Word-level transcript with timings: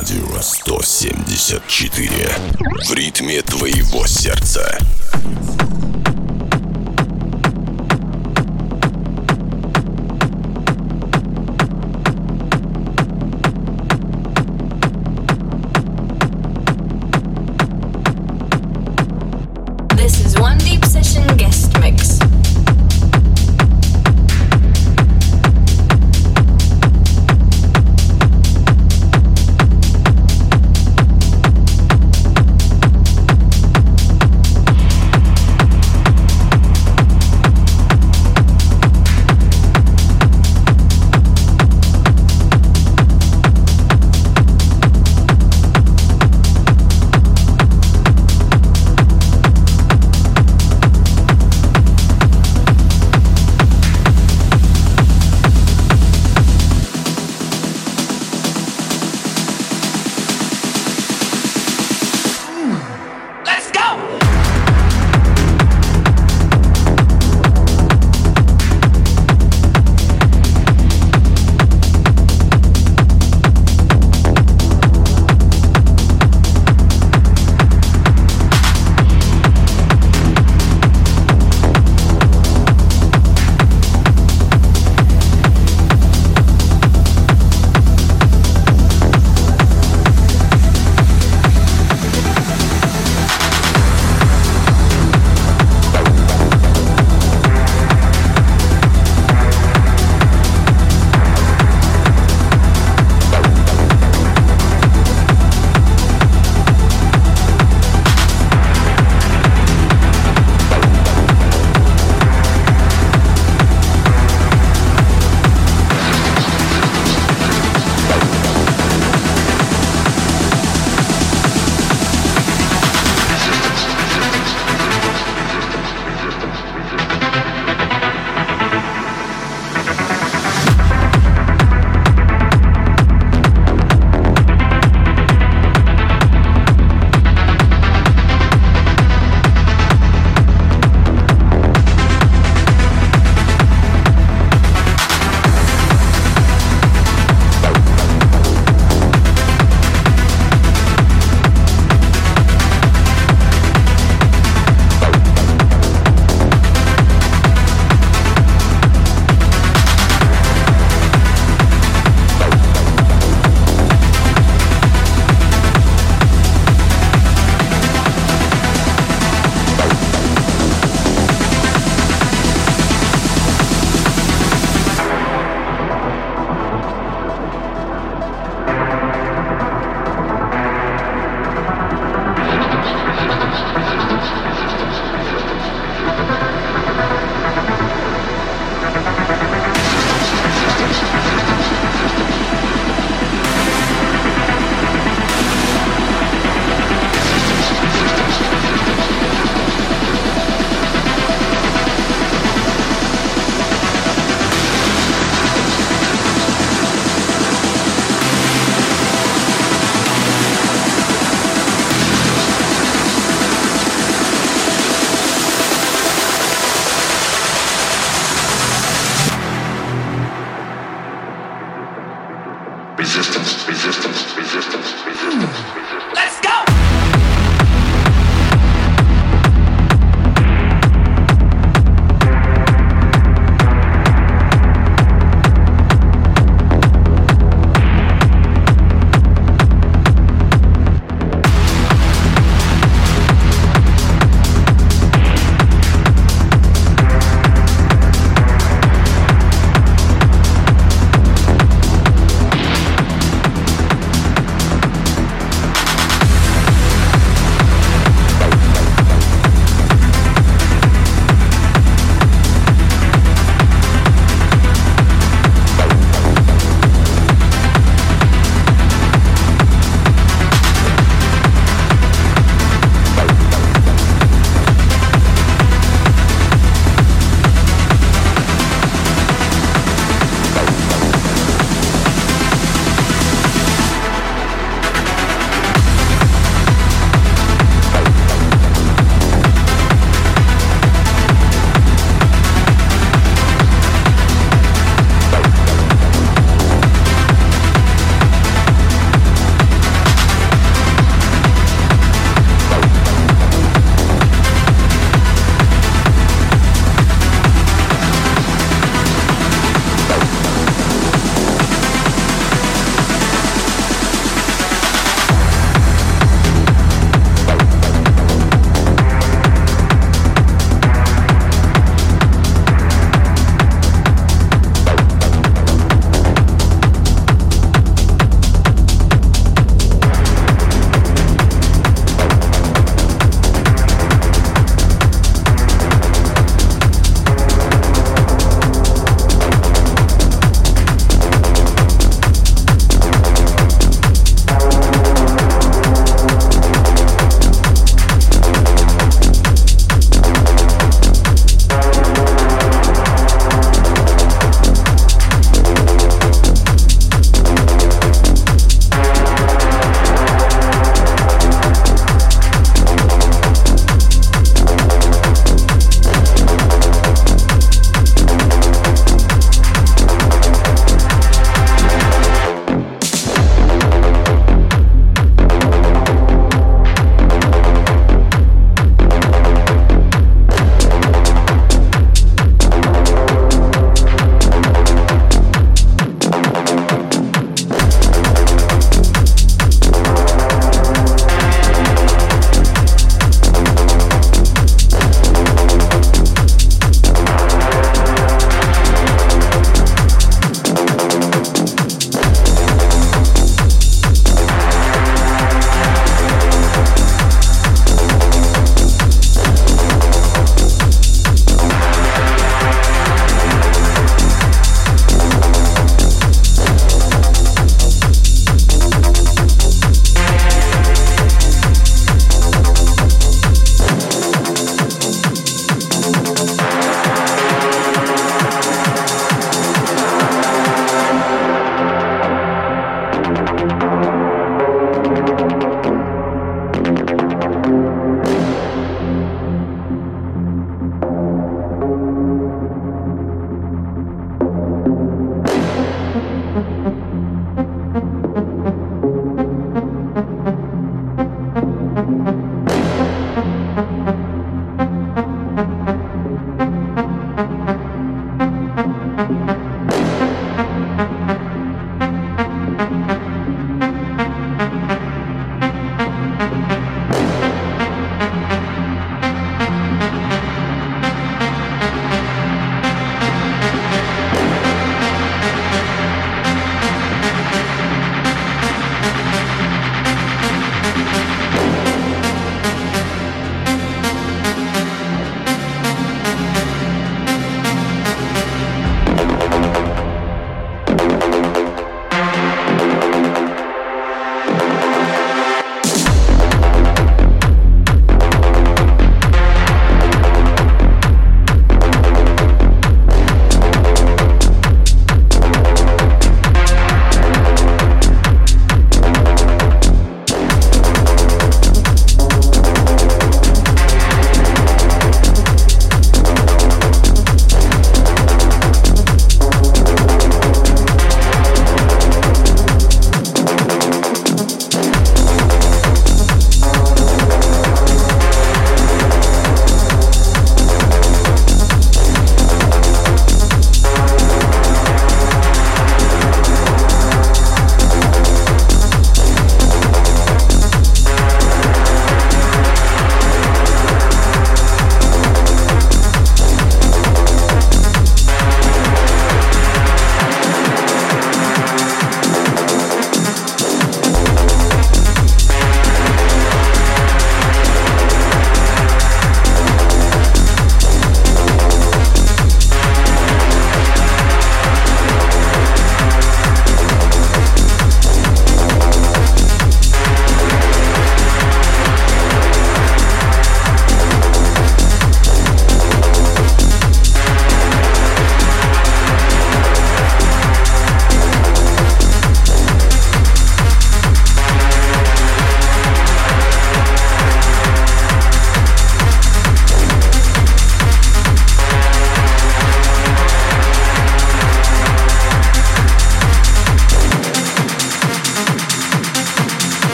Радио 0.00 0.40
174. 0.40 2.08
В 2.88 2.92
ритме 2.94 3.42
твоего 3.42 4.06
сердца. 4.06 4.78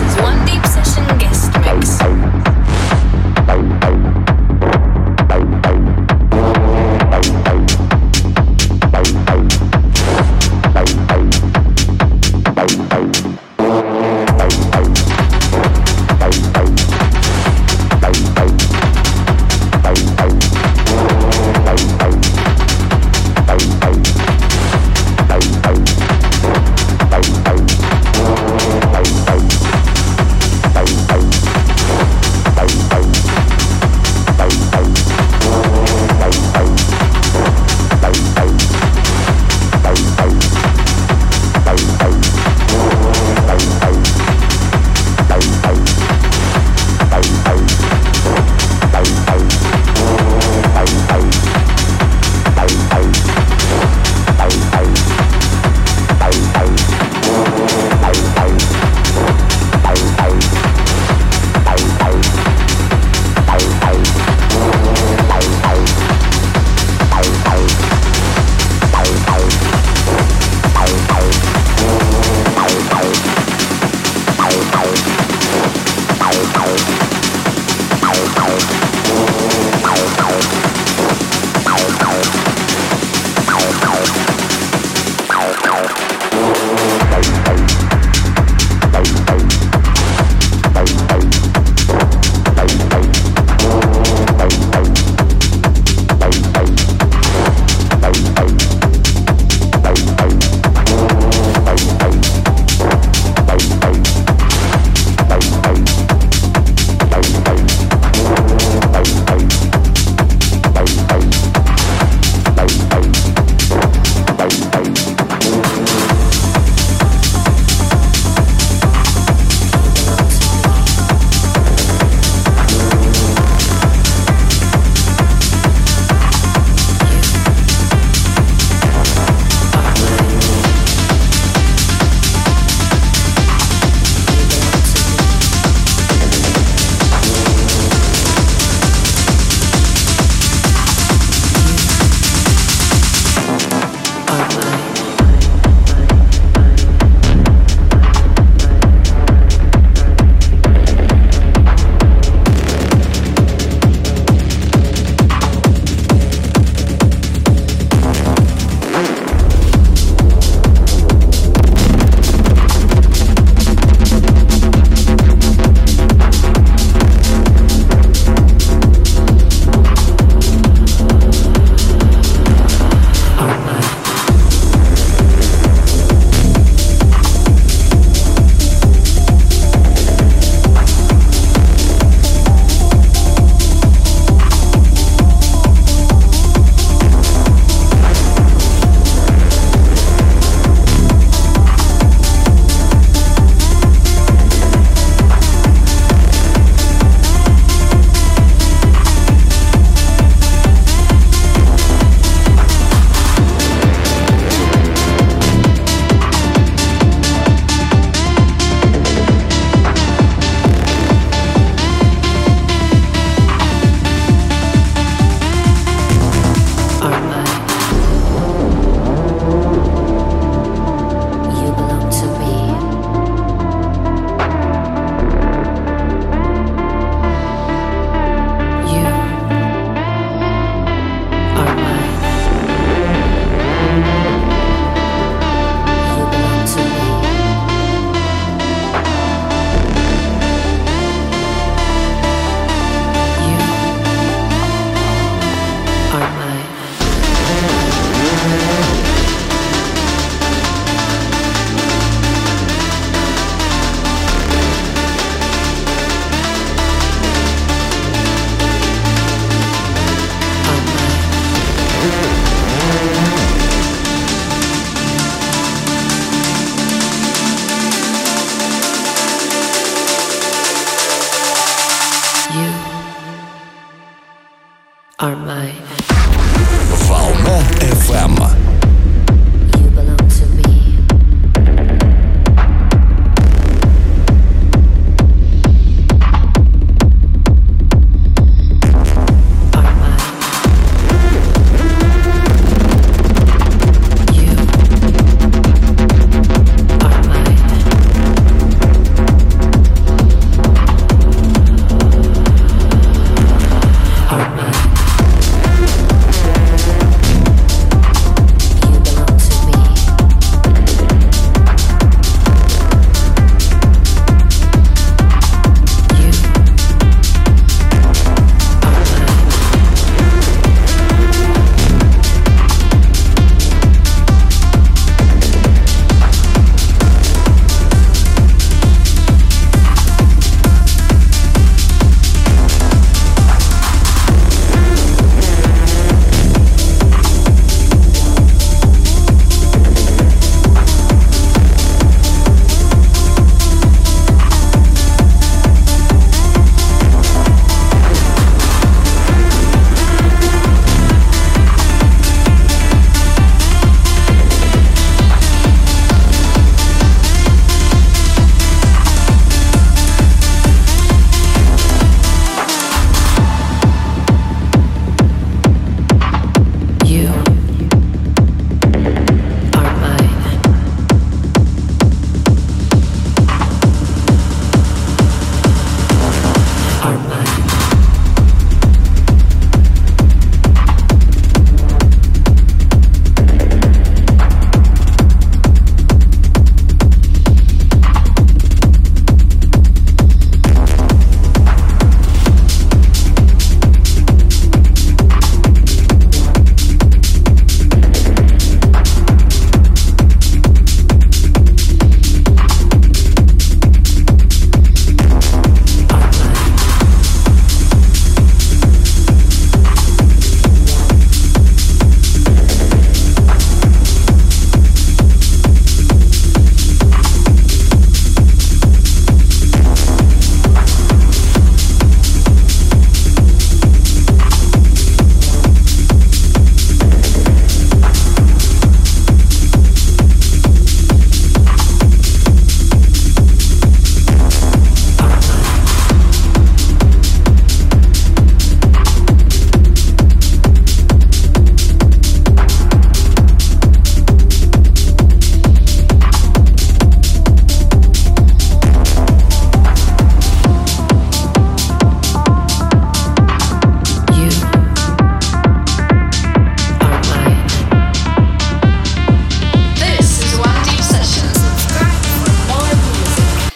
is 0.00 0.16
one 0.22 0.46
deep 0.46 0.64
session 0.64 1.18
guest 1.18 2.14
mix. 2.14 2.27